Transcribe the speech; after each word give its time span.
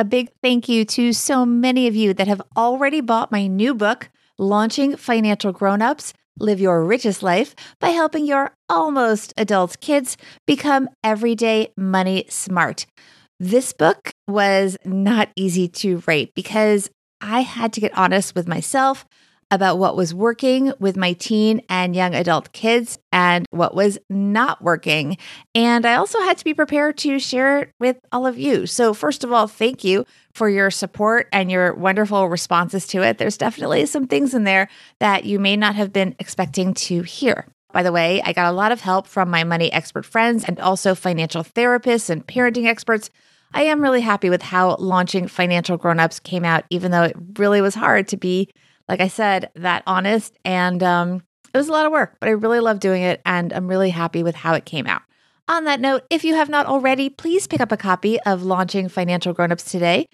a 0.00 0.04
big 0.04 0.30
thank 0.42 0.66
you 0.66 0.82
to 0.86 1.12
so 1.12 1.44
many 1.44 1.86
of 1.86 1.94
you 1.94 2.14
that 2.14 2.26
have 2.26 2.40
already 2.56 3.02
bought 3.02 3.30
my 3.30 3.46
new 3.46 3.74
book, 3.74 4.08
Launching 4.38 4.96
Financial 4.96 5.52
Grownups 5.52 6.14
Live 6.38 6.58
Your 6.58 6.82
Richest 6.82 7.22
Life 7.22 7.54
by 7.80 7.90
helping 7.90 8.24
your 8.24 8.54
almost 8.70 9.34
adult 9.36 9.78
kids 9.82 10.16
become 10.46 10.88
everyday 11.04 11.68
money 11.76 12.24
smart. 12.30 12.86
This 13.38 13.74
book 13.74 14.12
was 14.26 14.78
not 14.86 15.28
easy 15.36 15.68
to 15.68 16.02
write 16.06 16.32
because 16.34 16.88
I 17.20 17.42
had 17.42 17.74
to 17.74 17.80
get 17.82 17.94
honest 17.94 18.34
with 18.34 18.48
myself 18.48 19.04
about 19.50 19.78
what 19.78 19.96
was 19.96 20.14
working 20.14 20.72
with 20.78 20.96
my 20.96 21.12
teen 21.14 21.60
and 21.68 21.96
young 21.96 22.14
adult 22.14 22.52
kids 22.52 22.98
and 23.12 23.46
what 23.50 23.74
was 23.74 23.98
not 24.08 24.62
working. 24.62 25.16
And 25.54 25.84
I 25.84 25.94
also 25.94 26.20
had 26.20 26.38
to 26.38 26.44
be 26.44 26.54
prepared 26.54 26.96
to 26.98 27.18
share 27.18 27.60
it 27.60 27.72
with 27.80 27.96
all 28.12 28.26
of 28.26 28.38
you. 28.38 28.66
So, 28.66 28.94
first 28.94 29.24
of 29.24 29.32
all, 29.32 29.48
thank 29.48 29.82
you 29.82 30.06
for 30.32 30.48
your 30.48 30.70
support 30.70 31.28
and 31.32 31.50
your 31.50 31.74
wonderful 31.74 32.28
responses 32.28 32.86
to 32.88 33.02
it. 33.02 33.18
There's 33.18 33.38
definitely 33.38 33.86
some 33.86 34.06
things 34.06 34.34
in 34.34 34.44
there 34.44 34.68
that 35.00 35.24
you 35.24 35.38
may 35.38 35.56
not 35.56 35.74
have 35.74 35.92
been 35.92 36.14
expecting 36.18 36.74
to 36.74 37.02
hear. 37.02 37.46
By 37.72 37.82
the 37.82 37.92
way, 37.92 38.20
I 38.22 38.32
got 38.32 38.50
a 38.50 38.56
lot 38.56 38.72
of 38.72 38.80
help 38.80 39.06
from 39.06 39.30
my 39.30 39.44
money 39.44 39.72
expert 39.72 40.04
friends 40.04 40.44
and 40.44 40.58
also 40.60 40.94
financial 40.94 41.44
therapists 41.44 42.10
and 42.10 42.26
parenting 42.26 42.66
experts. 42.66 43.10
I 43.52 43.64
am 43.64 43.80
really 43.80 44.00
happy 44.00 44.30
with 44.30 44.42
how 44.42 44.76
launching 44.76 45.26
Financial 45.26 45.76
Grownups 45.76 46.20
came 46.20 46.44
out, 46.44 46.64
even 46.70 46.90
though 46.90 47.02
it 47.02 47.16
really 47.36 47.60
was 47.60 47.74
hard 47.74 48.08
to 48.08 48.16
be 48.16 48.48
like 48.90 49.00
I 49.00 49.08
said, 49.08 49.50
that 49.54 49.84
honest. 49.86 50.36
And 50.44 50.82
um, 50.82 51.22
it 51.54 51.56
was 51.56 51.68
a 51.68 51.72
lot 51.72 51.86
of 51.86 51.92
work, 51.92 52.16
but 52.18 52.28
I 52.28 52.32
really 52.32 52.58
love 52.58 52.80
doing 52.80 53.02
it. 53.02 53.22
And 53.24 53.52
I'm 53.52 53.68
really 53.68 53.90
happy 53.90 54.24
with 54.24 54.34
how 54.34 54.54
it 54.54 54.64
came 54.64 54.86
out. 54.86 55.02
On 55.48 55.64
that 55.64 55.80
note, 55.80 56.02
if 56.10 56.24
you 56.24 56.34
have 56.34 56.48
not 56.48 56.66
already, 56.66 57.08
please 57.08 57.46
pick 57.46 57.60
up 57.60 57.70
a 57.70 57.76
copy 57.76 58.20
of 58.22 58.42
Launching 58.42 58.88
Financial 58.88 59.32
Grownups 59.32 59.70
today. 59.70 60.06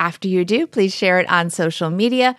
After 0.00 0.26
you 0.26 0.44
do, 0.44 0.66
please 0.66 0.92
share 0.92 1.20
it 1.20 1.30
on 1.30 1.48
social 1.48 1.90
media. 1.90 2.34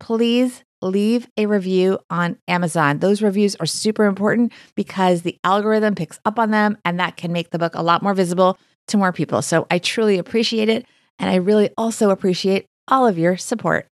Please 0.00 0.64
leave 0.82 1.28
a 1.36 1.46
review 1.46 2.00
on 2.10 2.38
Amazon. 2.48 2.98
Those 2.98 3.22
reviews 3.22 3.54
are 3.56 3.66
super 3.66 4.04
important 4.04 4.52
because 4.74 5.22
the 5.22 5.38
algorithm 5.44 5.94
picks 5.94 6.18
up 6.24 6.40
on 6.40 6.50
them 6.50 6.76
and 6.84 6.98
that 6.98 7.16
can 7.16 7.32
make 7.32 7.50
the 7.50 7.58
book 7.58 7.76
a 7.76 7.82
lot 7.82 8.02
more 8.02 8.14
visible 8.14 8.58
to 8.88 8.96
more 8.96 9.12
people. 9.12 9.42
So 9.42 9.66
I 9.70 9.78
truly 9.78 10.18
appreciate 10.18 10.68
it. 10.68 10.86
And 11.20 11.30
I 11.30 11.36
really 11.36 11.70
also 11.78 12.10
appreciate 12.10 12.66
all 12.88 13.06
of 13.06 13.16
your 13.16 13.36
support. 13.36 13.86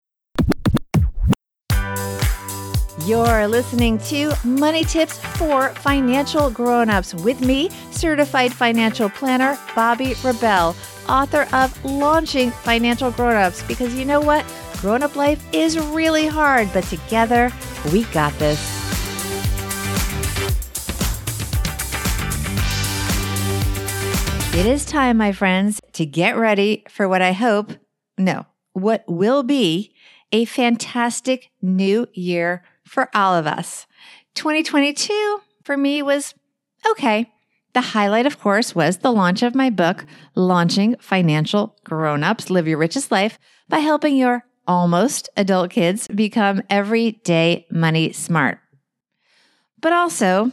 You're 3.04 3.48
listening 3.48 3.98
to 3.98 4.32
Money 4.44 4.84
Tips 4.84 5.18
for 5.36 5.70
Financial 5.70 6.48
Grownups 6.50 7.14
with 7.14 7.40
me, 7.40 7.68
certified 7.90 8.52
financial 8.52 9.10
planner 9.10 9.56
Bobbi 9.74 10.22
Rebell, 10.22 10.76
author 11.08 11.48
of 11.52 11.84
Launching 11.84 12.52
Financial 12.52 13.10
Grownups. 13.10 13.66
Because 13.66 13.92
you 13.96 14.04
know 14.04 14.20
what? 14.20 14.46
Grown 14.80 15.02
up 15.02 15.16
life 15.16 15.44
is 15.52 15.80
really 15.80 16.28
hard, 16.28 16.68
but 16.72 16.84
together 16.84 17.50
we 17.92 18.04
got 18.04 18.32
this. 18.38 18.60
It 24.54 24.66
is 24.66 24.84
time, 24.84 25.16
my 25.16 25.32
friends, 25.32 25.80
to 25.94 26.06
get 26.06 26.36
ready 26.36 26.84
for 26.88 27.08
what 27.08 27.20
I 27.20 27.32
hope, 27.32 27.72
no, 28.16 28.46
what 28.74 29.02
will 29.08 29.42
be 29.42 29.92
a 30.30 30.44
fantastic 30.44 31.50
new 31.60 32.06
year 32.12 32.62
for 32.92 33.08
all 33.14 33.34
of 33.34 33.46
us. 33.46 33.86
2022 34.34 35.40
for 35.64 35.78
me 35.78 36.02
was 36.02 36.34
okay. 36.90 37.32
The 37.72 37.80
highlight, 37.80 38.26
of 38.26 38.38
course, 38.38 38.74
was 38.74 38.98
the 38.98 39.10
launch 39.10 39.42
of 39.42 39.54
my 39.54 39.70
book, 39.70 40.04
Launching 40.34 40.96
Financial 41.00 41.74
Grown 41.84 42.22
Ups 42.22 42.50
Live 42.50 42.68
Your 42.68 42.76
Richest 42.76 43.10
Life 43.10 43.38
by 43.66 43.78
helping 43.78 44.14
your 44.14 44.44
almost 44.66 45.30
adult 45.38 45.70
kids 45.70 46.06
become 46.08 46.60
everyday 46.68 47.66
money 47.70 48.12
smart. 48.12 48.58
But 49.80 49.94
also, 49.94 50.52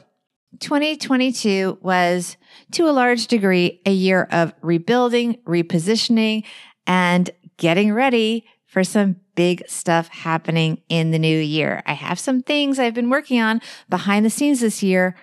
2022 0.59 1.79
was, 1.81 2.37
to 2.71 2.87
a 2.87 2.91
large 2.91 3.27
degree, 3.27 3.81
a 3.85 3.91
year 3.91 4.29
of 4.31 4.53
rebuilding, 4.61 5.39
repositioning, 5.45 6.45
and 6.87 7.29
getting 7.57 7.91
ready 7.91 8.45
for 8.69 8.83
some 8.83 9.15
big 9.35 9.63
stuff 9.67 10.07
happening 10.09 10.81
in 10.89 11.09
the 11.09 11.19
new 11.19 11.39
year. 11.39 11.81
I 11.87 11.93
have 11.93 12.19
some 12.19 12.41
things 12.43 12.77
I've 12.77 12.93
been 12.93 13.09
working 13.09 13.41
on 13.41 13.61
behind 13.89 14.25
the 14.25 14.29
scenes 14.29 14.59
this 14.59 14.83
year. 14.83 15.15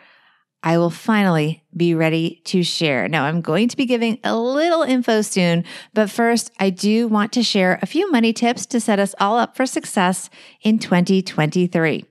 I 0.64 0.78
will 0.78 0.90
finally 0.90 1.62
be 1.76 1.94
ready 1.94 2.42
to 2.46 2.64
share. 2.64 3.06
Now, 3.06 3.24
I'm 3.24 3.40
going 3.40 3.68
to 3.68 3.76
be 3.76 3.86
giving 3.86 4.18
a 4.24 4.36
little 4.36 4.82
info 4.82 5.22
soon, 5.22 5.62
but 5.94 6.10
first, 6.10 6.50
I 6.58 6.70
do 6.70 7.06
want 7.06 7.32
to 7.34 7.42
share 7.44 7.78
a 7.80 7.86
few 7.86 8.10
money 8.10 8.32
tips 8.32 8.66
to 8.66 8.80
set 8.80 8.98
us 8.98 9.14
all 9.20 9.38
up 9.38 9.56
for 9.56 9.64
success 9.64 10.28
in 10.62 10.80
2023. 10.80 12.04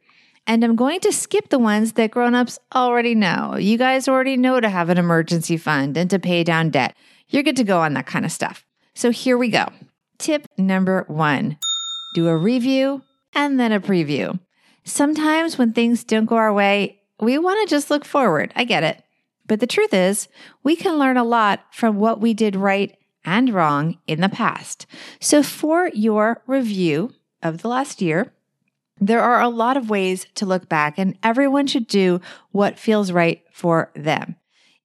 And 0.47 0.63
I'm 0.63 0.77
going 0.77 1.01
to 1.01 1.11
skip 1.11 1.49
the 1.49 1.59
ones 1.59 1.93
that 1.93 2.11
grown-ups 2.11 2.59
already 2.73 3.13
know. 3.13 3.57
You 3.57 3.77
guys 3.77 4.07
already 4.07 4.37
know 4.37 4.61
to 4.61 4.69
have 4.69 4.89
an 4.89 4.97
emergency 4.97 5.57
fund 5.57 5.97
and 5.97 6.09
to 6.11 6.19
pay 6.19 6.45
down 6.45 6.69
debt. 6.69 6.95
You're 7.27 7.43
good 7.43 7.57
to 7.57 7.65
go 7.65 7.81
on 7.81 7.93
that 7.95 8.05
kind 8.05 8.23
of 8.23 8.31
stuff. 8.31 8.65
So 8.93 9.11
here 9.11 9.37
we 9.37 9.49
go. 9.49 9.65
Tip 10.17 10.47
number 10.57 11.03
one 11.07 11.57
do 12.13 12.27
a 12.27 12.37
review 12.37 13.01
and 13.33 13.59
then 13.59 13.71
a 13.71 13.79
preview. 13.79 14.39
Sometimes 14.83 15.57
when 15.57 15.73
things 15.73 16.03
don't 16.03 16.25
go 16.25 16.37
our 16.37 16.53
way, 16.53 17.01
we 17.19 17.37
want 17.37 17.67
to 17.67 17.75
just 17.75 17.89
look 17.89 18.05
forward. 18.05 18.53
I 18.55 18.63
get 18.63 18.83
it. 18.83 19.03
But 19.47 19.59
the 19.59 19.67
truth 19.67 19.93
is, 19.93 20.27
we 20.63 20.75
can 20.75 20.97
learn 20.97 21.17
a 21.17 21.23
lot 21.23 21.65
from 21.71 21.97
what 21.97 22.21
we 22.21 22.33
did 22.33 22.55
right 22.55 22.95
and 23.25 23.53
wrong 23.53 23.97
in 24.07 24.21
the 24.21 24.29
past. 24.29 24.85
So 25.19 25.43
for 25.43 25.89
your 25.93 26.41
review 26.47 27.13
of 27.43 27.61
the 27.61 27.67
last 27.67 28.01
year, 28.01 28.31
there 28.99 29.21
are 29.21 29.41
a 29.41 29.49
lot 29.49 29.75
of 29.75 29.89
ways 29.89 30.25
to 30.35 30.45
look 30.45 30.69
back, 30.69 30.97
and 30.97 31.17
everyone 31.21 31.67
should 31.67 31.87
do 31.87 32.21
what 32.51 32.79
feels 32.79 33.11
right 33.11 33.43
for 33.51 33.91
them. 33.93 34.35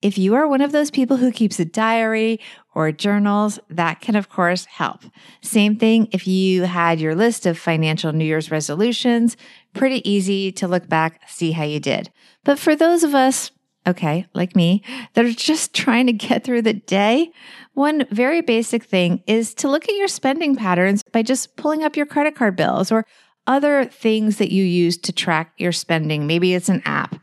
If 0.03 0.17
you 0.17 0.35
are 0.35 0.49
one 0.49 0.63
of 0.63 0.73
those 0.73 0.91
people 0.91 1.19
who 1.19 1.31
keeps 1.31 1.61
a 1.61 1.65
diary 1.65 2.41
or 2.75 2.91
journals, 2.91 3.59
that 3.69 4.01
can, 4.01 4.17
of 4.17 4.31
course, 4.31 4.65
help. 4.65 5.03
Same 5.43 5.77
thing 5.77 6.09
if 6.13 6.27
you 6.27 6.63
had 6.63 7.01
your 7.01 7.15
list 7.15 7.45
of 7.45 7.59
financial 7.59 8.13
New 8.13 8.25
Year's 8.25 8.51
resolutions, 8.51 9.37
pretty 9.75 10.09
easy 10.11 10.53
to 10.53 10.67
look 10.67 10.89
back, 10.89 11.21
see 11.29 11.53
how 11.53 11.65
you 11.65 11.81
did. 11.81 12.11
But 12.45 12.59
for 12.59 12.75
those 12.75 13.05
of 13.05 13.15
us, 13.15 13.51
okay, 13.87 14.27
like 14.33 14.57
me, 14.57 14.83
that 15.15 15.25
are 15.27 15.33
just 15.33 15.75
trying 15.75 16.07
to 16.07 16.13
get 16.15 16.45
through 16.45 16.63
the 16.63 16.73
day, 16.75 17.31
one 17.75 18.07
very 18.11 18.41
basic 18.41 18.85
thing 18.85 19.23
is 19.27 19.53
to 19.55 19.69
look 19.69 19.87
at 19.87 19.97
your 19.97 20.09
spending 20.09 20.57
patterns 20.57 21.03
by 21.13 21.23
just 21.23 21.57
pulling 21.57 21.85
up 21.85 21.97
your 21.97 22.07
credit 22.07 22.35
card 22.35 22.57
bills 22.57 22.91
or 22.91 23.05
other 23.47 23.85
things 23.85 24.39
that 24.39 24.53
you 24.53 24.65
use 24.65 24.97
to 24.97 25.13
track 25.13 25.53
your 25.59 25.73
spending. 25.73 26.27
Maybe 26.27 26.55
it's 26.55 26.69
an 26.69 26.83
app. 26.85 27.17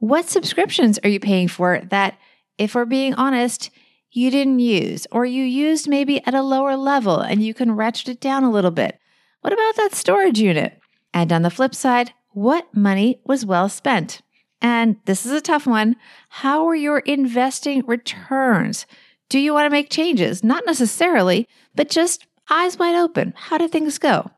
What 0.00 0.30
subscriptions 0.30 0.98
are 1.04 1.10
you 1.10 1.20
paying 1.20 1.48
for 1.48 1.82
that, 1.90 2.18
if 2.56 2.74
we're 2.74 2.86
being 2.86 3.12
honest, 3.14 3.70
you 4.10 4.30
didn't 4.30 4.58
use, 4.58 5.06
or 5.12 5.26
you 5.26 5.44
used 5.44 5.88
maybe 5.88 6.24
at 6.26 6.32
a 6.32 6.40
lower 6.40 6.74
level 6.74 7.20
and 7.20 7.42
you 7.42 7.52
can 7.52 7.76
ratchet 7.76 8.08
it 8.08 8.18
down 8.18 8.42
a 8.42 8.50
little 8.50 8.70
bit? 8.70 8.98
What 9.42 9.52
about 9.52 9.76
that 9.76 9.94
storage 9.94 10.40
unit? 10.40 10.80
And 11.12 11.30
on 11.30 11.42
the 11.42 11.50
flip 11.50 11.74
side, 11.74 12.14
what 12.30 12.74
money 12.74 13.20
was 13.26 13.44
well 13.44 13.68
spent? 13.68 14.22
And 14.62 14.96
this 15.04 15.26
is 15.26 15.32
a 15.32 15.40
tough 15.42 15.66
one. 15.66 15.96
How 16.30 16.66
are 16.66 16.74
your 16.74 17.00
investing 17.00 17.84
returns? 17.86 18.86
Do 19.28 19.38
you 19.38 19.52
want 19.52 19.66
to 19.66 19.70
make 19.70 19.90
changes? 19.90 20.42
Not 20.42 20.64
necessarily, 20.64 21.46
but 21.74 21.90
just 21.90 22.26
eyes 22.48 22.78
wide 22.78 22.96
open. 22.96 23.34
How 23.36 23.58
do 23.58 23.68
things 23.68 23.98
go? 23.98 24.30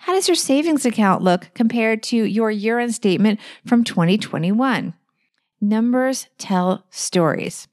How 0.00 0.12
does 0.12 0.28
your 0.28 0.34
savings 0.34 0.84
account 0.84 1.22
look 1.22 1.50
compared 1.54 2.02
to 2.04 2.16
your 2.16 2.50
year 2.50 2.78
end 2.78 2.94
statement 2.94 3.40
from 3.66 3.84
2021? 3.84 4.94
Numbers 5.60 6.28
tell 6.38 6.84
stories. 6.90 7.66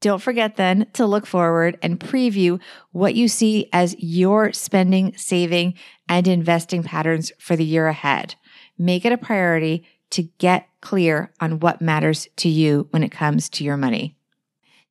Don't 0.00 0.22
forget 0.22 0.56
then 0.56 0.86
to 0.92 1.06
look 1.06 1.26
forward 1.26 1.78
and 1.82 1.98
preview 1.98 2.60
what 2.92 3.14
you 3.14 3.28
see 3.28 3.68
as 3.72 3.96
your 3.98 4.52
spending, 4.52 5.16
saving, 5.16 5.74
and 6.08 6.28
investing 6.28 6.82
patterns 6.82 7.32
for 7.38 7.56
the 7.56 7.64
year 7.64 7.88
ahead. 7.88 8.36
Make 8.76 9.04
it 9.04 9.12
a 9.12 9.18
priority 9.18 9.84
to 10.10 10.22
get 10.38 10.68
clear 10.80 11.32
on 11.40 11.60
what 11.60 11.80
matters 11.80 12.28
to 12.36 12.48
you 12.48 12.86
when 12.90 13.02
it 13.02 13.10
comes 13.10 13.48
to 13.50 13.64
your 13.64 13.76
money. 13.76 14.16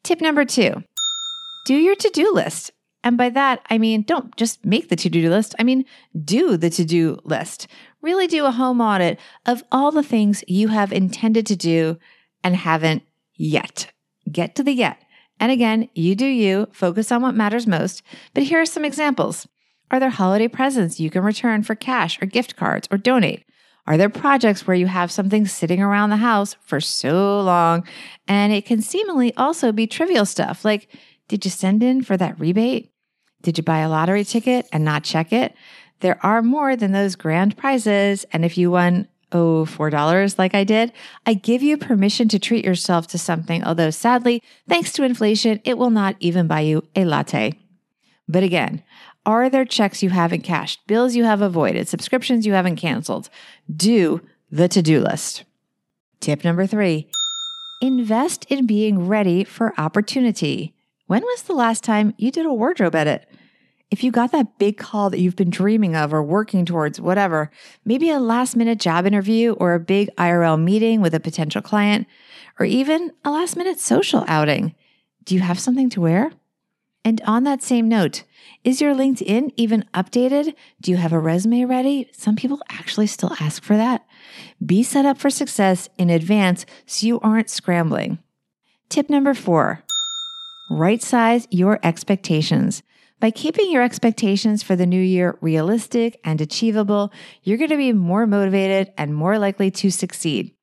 Tip 0.03 0.21
number 0.21 0.45
two 0.45 0.83
do 1.65 1.75
your 1.75 1.95
to 1.95 2.09
do 2.09 2.33
list. 2.33 2.71
And 3.03 3.17
by 3.17 3.29
that, 3.29 3.61
I 3.69 3.77
mean, 3.77 4.01
don't 4.01 4.35
just 4.35 4.65
make 4.65 4.89
the 4.89 4.95
to 4.97 5.09
do 5.09 5.29
list. 5.29 5.55
I 5.59 5.63
mean, 5.63 5.85
do 6.25 6.57
the 6.57 6.69
to 6.71 6.83
do 6.83 7.19
list. 7.23 7.67
Really 8.01 8.27
do 8.27 8.45
a 8.45 8.51
home 8.51 8.81
audit 8.81 9.19
of 9.45 9.63
all 9.71 9.91
the 9.91 10.03
things 10.03 10.43
you 10.47 10.69
have 10.69 10.91
intended 10.91 11.45
to 11.47 11.55
do 11.55 11.97
and 12.47 12.55
haven't 12.55 13.03
yet. 13.35 13.91
Get 14.31 14.55
to 14.55 14.63
the 14.63 14.71
yet. 14.71 15.01
And 15.39 15.51
again, 15.51 15.89
you 15.93 16.15
do 16.15 16.25
you, 16.25 16.67
focus 16.71 17.11
on 17.11 17.21
what 17.21 17.35
matters 17.35 17.67
most. 17.67 18.01
But 18.33 18.43
here 18.43 18.61
are 18.61 18.65
some 18.65 18.85
examples. 18.85 19.47
Are 19.91 19.99
there 19.99 20.09
holiday 20.09 20.47
presents 20.47 20.99
you 20.99 21.09
can 21.09 21.23
return 21.23 21.63
for 21.63 21.75
cash 21.75 22.21
or 22.21 22.25
gift 22.25 22.55
cards 22.55 22.87
or 22.89 22.97
donate? 22.97 23.43
Are 23.85 23.97
there 23.97 24.09
projects 24.09 24.65
where 24.65 24.75
you 24.75 24.87
have 24.87 25.11
something 25.11 25.45
sitting 25.45 25.81
around 25.81 26.09
the 26.09 26.17
house 26.17 26.55
for 26.65 26.81
so 26.81 27.41
long 27.41 27.85
and 28.27 28.51
it 28.51 28.65
can 28.65 28.81
seemingly 28.81 29.33
also 29.35 29.71
be 29.71 29.87
trivial 29.87 30.25
stuff 30.25 30.65
like, 30.65 30.89
did 31.27 31.45
you 31.45 31.51
send 31.51 31.83
in 31.83 32.01
for 32.01 32.17
that 32.17 32.39
rebate? 32.39 32.91
Did 33.41 33.57
you 33.57 33.63
buy 33.63 33.79
a 33.79 33.89
lottery 33.89 34.23
ticket 34.23 34.67
and 34.73 34.83
not 34.83 35.03
check 35.03 35.31
it? 35.31 35.53
There 35.99 36.19
are 36.25 36.41
more 36.41 36.75
than 36.75 36.91
those 36.91 37.15
grand 37.15 37.57
prizes. 37.57 38.25
And 38.31 38.43
if 38.43 38.57
you 38.57 38.71
won, 38.71 39.07
oh, 39.31 39.65
$4 39.67 40.37
like 40.37 40.55
I 40.55 40.63
did, 40.63 40.91
I 41.25 41.33
give 41.33 41.61
you 41.61 41.77
permission 41.77 42.27
to 42.29 42.39
treat 42.39 42.65
yourself 42.65 43.07
to 43.07 43.17
something. 43.17 43.63
Although 43.63 43.89
sadly, 43.89 44.41
thanks 44.67 44.91
to 44.93 45.03
inflation, 45.03 45.59
it 45.63 45.77
will 45.77 45.89
not 45.89 46.15
even 46.19 46.47
buy 46.47 46.61
you 46.61 46.83
a 46.95 47.05
latte. 47.05 47.59
But 48.27 48.43
again, 48.43 48.83
are 49.25 49.49
there 49.49 49.65
checks 49.65 50.01
you 50.01 50.09
haven't 50.09 50.41
cashed, 50.41 50.87
bills 50.87 51.15
you 51.15 51.25
have 51.25 51.41
avoided, 51.41 51.87
subscriptions 51.87 52.45
you 52.45 52.53
haven't 52.53 52.77
canceled? 52.77 53.29
Do 53.73 54.21
the 54.49 54.67
to 54.69 54.81
do 54.81 55.01
list. 55.01 55.43
Tip 56.19 56.43
number 56.43 56.65
three 56.65 57.09
invest 57.79 58.45
in 58.49 58.65
being 58.65 59.07
ready 59.07 59.43
for 59.43 59.79
opportunity. 59.79 60.73
When 61.05 61.21
was 61.21 61.43
the 61.43 61.53
last 61.53 61.83
time 61.83 62.13
you 62.17 62.31
did 62.31 62.45
a 62.45 62.53
wardrobe 62.53 62.95
edit? 62.95 63.29
If 63.89 64.03
you 64.03 64.11
got 64.11 64.33
that 64.33 64.57
big 64.57 64.77
call 64.77 65.09
that 65.09 65.19
you've 65.19 65.37
been 65.37 65.49
dreaming 65.49 65.95
of 65.95 66.13
or 66.13 66.21
working 66.21 66.65
towards, 66.65 66.99
whatever, 66.99 67.49
maybe 67.85 68.09
a 68.09 68.19
last 68.19 68.55
minute 68.55 68.79
job 68.79 69.05
interview 69.05 69.53
or 69.53 69.73
a 69.73 69.79
big 69.79 70.09
IRL 70.17 70.61
meeting 70.61 70.99
with 70.99 71.13
a 71.13 71.21
potential 71.21 71.61
client, 71.61 72.05
or 72.59 72.65
even 72.65 73.11
a 73.23 73.31
last 73.31 73.55
minute 73.55 73.79
social 73.79 74.25
outing, 74.27 74.75
do 75.23 75.35
you 75.35 75.41
have 75.41 75.59
something 75.59 75.89
to 75.91 76.01
wear? 76.01 76.31
And 77.05 77.21
on 77.25 77.45
that 77.45 77.63
same 77.63 77.87
note, 77.87 78.23
is 78.65 78.81
your 78.81 78.93
LinkedIn 78.93 79.53
even 79.55 79.85
updated? 79.93 80.53
Do 80.81 80.91
you 80.91 80.97
have 80.97 81.13
a 81.13 81.19
resume 81.19 81.63
ready? 81.63 82.09
Some 82.11 82.35
people 82.35 82.61
actually 82.69 83.07
still 83.07 83.31
ask 83.39 83.63
for 83.63 83.77
that. 83.77 84.05
Be 84.65 84.83
set 84.83 85.05
up 85.05 85.17
for 85.17 85.29
success 85.29 85.87
in 85.97 86.09
advance 86.09 86.65
so 86.85 87.07
you 87.07 87.21
aren't 87.21 87.49
scrambling. 87.49 88.19
Tip 88.89 89.09
number 89.09 89.33
four 89.33 89.83
right 90.69 91.01
size 91.01 91.47
your 91.49 91.79
expectations. 91.81 92.83
By 93.19 93.31
keeping 93.31 93.71
your 93.71 93.81
expectations 93.81 94.61
for 94.61 94.75
the 94.75 94.85
new 94.85 95.01
year 95.01 95.39
realistic 95.41 96.19
and 96.23 96.39
achievable, 96.39 97.11
you're 97.41 97.57
going 97.57 97.71
to 97.71 97.77
be 97.77 97.91
more 97.91 98.27
motivated 98.27 98.93
and 98.95 99.15
more 99.15 99.39
likely 99.39 99.71
to 99.71 99.89
succeed, 99.89 100.53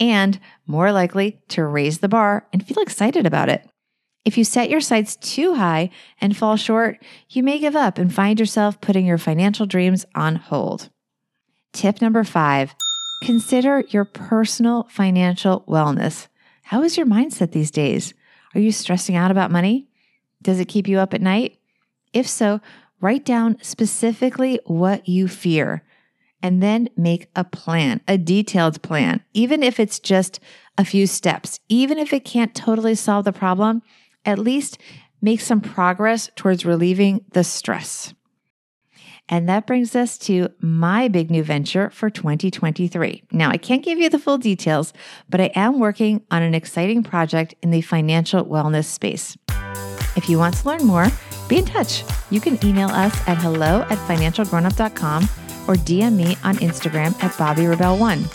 and 0.00 0.40
more 0.66 0.90
likely 0.90 1.40
to 1.48 1.64
raise 1.64 1.98
the 1.98 2.08
bar 2.08 2.48
and 2.52 2.66
feel 2.66 2.82
excited 2.82 3.24
about 3.24 3.48
it. 3.48 3.68
If 4.24 4.36
you 4.36 4.42
set 4.42 4.68
your 4.68 4.80
sights 4.80 5.14
too 5.14 5.54
high 5.54 5.90
and 6.20 6.36
fall 6.36 6.56
short, 6.56 6.98
you 7.28 7.44
may 7.44 7.60
give 7.60 7.76
up 7.76 7.98
and 7.98 8.12
find 8.12 8.38
yourself 8.38 8.80
putting 8.80 9.06
your 9.06 9.18
financial 9.18 9.66
dreams 9.66 10.04
on 10.14 10.36
hold. 10.36 10.90
Tip 11.72 12.00
number 12.00 12.24
five 12.24 12.74
consider 13.22 13.84
your 13.90 14.04
personal 14.04 14.88
financial 14.90 15.60
wellness. 15.68 16.26
How 16.64 16.82
is 16.82 16.96
your 16.96 17.06
mindset 17.06 17.52
these 17.52 17.70
days? 17.70 18.12
Are 18.54 18.60
you 18.60 18.72
stressing 18.72 19.14
out 19.14 19.30
about 19.30 19.52
money? 19.52 19.88
Does 20.42 20.58
it 20.58 20.66
keep 20.66 20.88
you 20.88 20.98
up 20.98 21.14
at 21.14 21.20
night? 21.20 21.58
If 22.12 22.28
so, 22.28 22.60
write 23.00 23.24
down 23.24 23.58
specifically 23.62 24.60
what 24.64 25.08
you 25.08 25.28
fear 25.28 25.82
and 26.42 26.62
then 26.62 26.88
make 26.96 27.28
a 27.36 27.44
plan, 27.44 28.00
a 28.08 28.18
detailed 28.18 28.82
plan, 28.82 29.22
even 29.32 29.62
if 29.62 29.78
it's 29.78 29.98
just 29.98 30.40
a 30.76 30.84
few 30.84 31.06
steps, 31.06 31.60
even 31.68 31.98
if 31.98 32.12
it 32.12 32.24
can't 32.24 32.54
totally 32.54 32.94
solve 32.94 33.24
the 33.24 33.32
problem 33.32 33.82
at 34.24 34.38
least 34.38 34.78
make 35.20 35.40
some 35.40 35.60
progress 35.60 36.30
towards 36.36 36.64
relieving 36.64 37.24
the 37.32 37.44
stress. 37.44 38.14
And 39.28 39.48
that 39.48 39.66
brings 39.66 39.94
us 39.94 40.18
to 40.18 40.48
my 40.60 41.08
big 41.08 41.30
new 41.30 41.42
venture 41.42 41.90
for 41.90 42.10
2023. 42.10 43.22
Now, 43.30 43.50
I 43.50 43.56
can't 43.56 43.84
give 43.84 43.98
you 43.98 44.10
the 44.10 44.18
full 44.18 44.36
details, 44.36 44.92
but 45.30 45.40
I 45.40 45.50
am 45.54 45.78
working 45.78 46.22
on 46.30 46.42
an 46.42 46.54
exciting 46.54 47.02
project 47.02 47.54
in 47.62 47.70
the 47.70 47.80
financial 47.80 48.44
wellness 48.44 48.84
space. 48.84 49.36
If 50.16 50.28
you 50.28 50.38
want 50.38 50.56
to 50.56 50.68
learn 50.68 50.84
more, 50.84 51.06
be 51.52 51.58
in 51.58 51.64
touch. 51.66 52.02
You 52.30 52.40
can 52.40 52.58
email 52.64 52.88
us 52.88 53.14
at 53.28 53.36
hello 53.36 53.82
at 53.90 53.98
financialgrownup.com 54.08 55.24
or 55.68 55.74
DM 55.74 56.14
me 56.16 56.36
on 56.44 56.56
Instagram 56.56 57.12
at 57.22 57.32
Bobbi 57.32 57.72
Rebell1. 57.72 58.26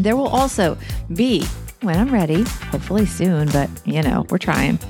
There 0.00 0.16
will 0.16 0.26
also 0.26 0.76
be, 1.14 1.44
when 1.82 1.96
I'm 1.96 2.12
ready, 2.12 2.42
hopefully 2.72 3.06
soon, 3.06 3.48
but 3.50 3.70
you 3.84 4.02
know, 4.02 4.26
we're 4.30 4.38
trying 4.38 4.80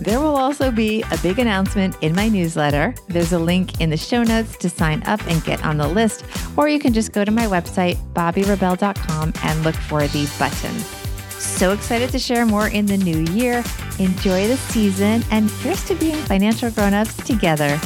there 0.00 0.18
will 0.18 0.36
also 0.36 0.70
be 0.70 1.02
a 1.10 1.18
big 1.18 1.38
announcement 1.38 1.94
in 2.00 2.14
my 2.14 2.26
newsletter. 2.28 2.94
There's 3.08 3.32
a 3.32 3.38
link 3.38 3.82
in 3.82 3.90
the 3.90 3.98
show 3.98 4.22
notes 4.22 4.56
to 4.56 4.70
sign 4.70 5.02
up 5.02 5.20
and 5.26 5.44
get 5.44 5.62
on 5.62 5.76
the 5.76 5.88
list, 5.88 6.24
or 6.56 6.70
you 6.70 6.78
can 6.78 6.94
just 6.94 7.12
go 7.12 7.22
to 7.22 7.30
my 7.30 7.44
website, 7.44 7.98
bobbirebell.com, 8.14 9.34
and 9.42 9.62
look 9.62 9.74
for 9.74 10.06
the 10.06 10.26
button. 10.38 10.99
So 11.40 11.72
excited 11.72 12.10
to 12.10 12.18
share 12.18 12.44
more 12.44 12.68
in 12.68 12.84
the 12.84 12.98
new 12.98 13.20
year. 13.32 13.64
Enjoy 13.98 14.46
the 14.46 14.56
season, 14.56 15.24
and 15.30 15.50
here's 15.50 15.82
to 15.86 15.94
being 15.94 16.16
financial 16.16 16.70
grown-ups 16.70 17.16
together. 17.26 17.80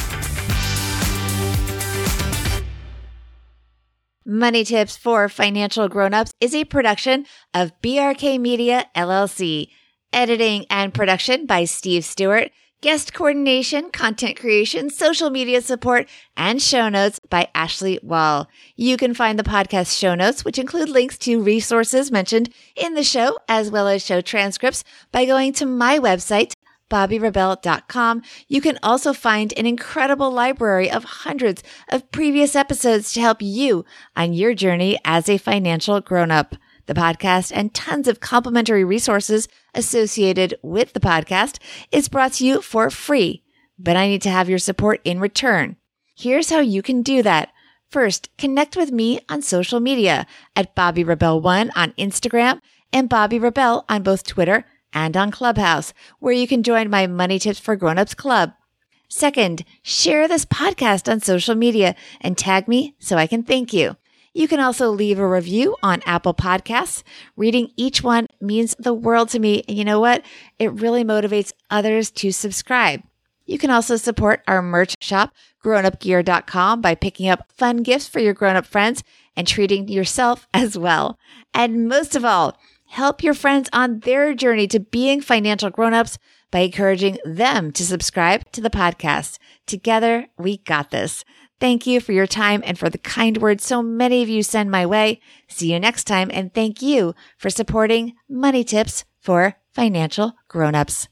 Money 4.26 4.64
Tips 4.64 4.96
for 4.96 5.28
Financial 5.28 5.88
Grown-ups 5.88 6.32
is 6.40 6.54
a 6.54 6.64
production 6.64 7.26
of 7.52 7.72
BRK 7.80 8.40
Media 8.40 8.86
LLC. 8.96 9.68
Editing 10.12 10.66
and 10.70 10.92
production 10.92 11.46
by 11.46 11.64
Steve 11.64 12.04
Stewart. 12.04 12.50
Guest 12.84 13.14
coordination, 13.14 13.88
content 13.88 14.38
creation, 14.38 14.90
social 14.90 15.30
media 15.30 15.62
support, 15.62 16.06
and 16.36 16.60
show 16.60 16.90
notes 16.90 17.18
by 17.30 17.48
Ashley 17.54 17.98
Wall. 18.02 18.46
You 18.76 18.98
can 18.98 19.14
find 19.14 19.38
the 19.38 19.42
podcast 19.42 19.98
show 19.98 20.14
notes, 20.14 20.44
which 20.44 20.58
include 20.58 20.90
links 20.90 21.16
to 21.20 21.40
resources 21.40 22.12
mentioned 22.12 22.52
in 22.76 22.92
the 22.92 23.02
show, 23.02 23.38
as 23.48 23.70
well 23.70 23.88
as 23.88 24.04
show 24.04 24.20
transcripts 24.20 24.84
by 25.12 25.24
going 25.24 25.54
to 25.54 25.64
my 25.64 25.98
website, 25.98 26.52
bobbirebell.com. 26.90 28.20
You 28.48 28.60
can 28.60 28.78
also 28.82 29.14
find 29.14 29.54
an 29.56 29.64
incredible 29.64 30.30
library 30.30 30.90
of 30.90 31.04
hundreds 31.04 31.62
of 31.88 32.10
previous 32.10 32.54
episodes 32.54 33.14
to 33.14 33.20
help 33.22 33.40
you 33.40 33.86
on 34.14 34.34
your 34.34 34.52
journey 34.52 34.98
as 35.06 35.30
a 35.30 35.38
financial 35.38 36.02
grown 36.02 36.30
up. 36.30 36.54
The 36.86 36.94
podcast 36.94 37.50
and 37.54 37.72
tons 37.72 38.08
of 38.08 38.20
complimentary 38.20 38.84
resources 38.84 39.48
associated 39.74 40.54
with 40.62 40.92
the 40.92 41.00
podcast 41.00 41.58
is 41.90 42.08
brought 42.08 42.34
to 42.34 42.46
you 42.46 42.60
for 42.60 42.90
free, 42.90 43.42
but 43.78 43.96
I 43.96 44.08
need 44.08 44.22
to 44.22 44.30
have 44.30 44.50
your 44.50 44.58
support 44.58 45.00
in 45.04 45.18
return. 45.18 45.76
Here's 46.14 46.50
how 46.50 46.60
you 46.60 46.82
can 46.82 47.02
do 47.02 47.22
that. 47.22 47.50
First, 47.90 48.28
connect 48.36 48.76
with 48.76 48.92
me 48.92 49.20
on 49.28 49.40
social 49.40 49.80
media 49.80 50.26
at 50.54 50.74
Bobbi 50.76 51.04
Rebell1 51.04 51.70
on 51.74 51.92
Instagram 51.92 52.60
and 52.92 53.08
Bobbi 53.08 53.40
Rebell 53.40 53.84
on 53.88 54.02
both 54.02 54.26
Twitter 54.26 54.64
and 54.92 55.16
on 55.16 55.30
Clubhouse, 55.30 55.94
where 56.18 56.32
you 56.32 56.46
can 56.46 56.62
join 56.62 56.90
my 56.90 57.06
Money 57.06 57.38
Tips 57.38 57.58
for 57.58 57.76
Grownups 57.76 58.14
Club. 58.14 58.52
Second, 59.08 59.64
share 59.82 60.28
this 60.28 60.44
podcast 60.44 61.10
on 61.10 61.20
social 61.20 61.54
media 61.54 61.94
and 62.20 62.36
tag 62.36 62.68
me 62.68 62.94
so 62.98 63.16
I 63.16 63.26
can 63.26 63.42
thank 63.42 63.72
you. 63.72 63.96
You 64.34 64.48
can 64.48 64.58
also 64.58 64.90
leave 64.90 65.20
a 65.20 65.26
review 65.26 65.76
on 65.80 66.02
Apple 66.06 66.34
Podcasts. 66.34 67.04
Reading 67.36 67.70
each 67.76 68.02
one 68.02 68.26
means 68.40 68.74
the 68.80 68.92
world 68.92 69.28
to 69.30 69.38
me. 69.38 69.62
And 69.68 69.78
you 69.78 69.84
know 69.84 70.00
what? 70.00 70.22
It 70.58 70.72
really 70.72 71.04
motivates 71.04 71.52
others 71.70 72.10
to 72.12 72.32
subscribe. 72.32 73.02
You 73.46 73.58
can 73.58 73.70
also 73.70 73.96
support 73.96 74.42
our 74.48 74.60
merch 74.60 74.96
shop, 75.00 75.32
grownupgear.com, 75.62 76.80
by 76.80 76.96
picking 76.96 77.28
up 77.28 77.52
fun 77.52 77.84
gifts 77.84 78.08
for 78.08 78.18
your 78.18 78.34
grown 78.34 78.56
up 78.56 78.66
friends 78.66 79.04
and 79.36 79.46
treating 79.46 79.86
yourself 79.86 80.48
as 80.54 80.76
well. 80.76 81.16
And 81.52 81.88
most 81.88 82.16
of 82.16 82.24
all, 82.24 82.58
help 82.88 83.22
your 83.22 83.34
friends 83.34 83.68
on 83.72 84.00
their 84.00 84.34
journey 84.34 84.66
to 84.68 84.80
being 84.80 85.20
financial 85.20 85.70
grown-ups 85.70 86.18
by 86.50 86.60
encouraging 86.60 87.18
them 87.24 87.70
to 87.72 87.84
subscribe 87.84 88.50
to 88.52 88.60
the 88.60 88.70
podcast. 88.70 89.38
Together, 89.66 90.26
we 90.38 90.58
got 90.58 90.90
this. 90.90 91.24
Thank 91.60 91.86
you 91.86 92.00
for 92.00 92.12
your 92.12 92.26
time 92.26 92.62
and 92.64 92.78
for 92.78 92.90
the 92.90 92.98
kind 92.98 93.38
words 93.38 93.64
so 93.64 93.82
many 93.82 94.22
of 94.22 94.28
you 94.28 94.42
send 94.42 94.70
my 94.70 94.84
way. 94.84 95.20
See 95.48 95.72
you 95.72 95.80
next 95.80 96.04
time 96.04 96.30
and 96.32 96.52
thank 96.52 96.82
you 96.82 97.14
for 97.38 97.50
supporting 97.50 98.14
Money 98.28 98.64
Tips 98.64 99.04
for 99.20 99.56
Financial 99.72 100.34
Grown-ups. 100.48 101.08